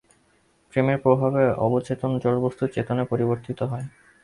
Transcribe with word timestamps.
প্রেমের 0.73 0.97
প্রভাবে 0.97 1.43
অচেতন 1.65 2.11
জড়বস্তু 2.19 2.63
চেতনে 2.67 3.03
পরিবর্তিত 3.05 3.59
হয়। 3.63 3.85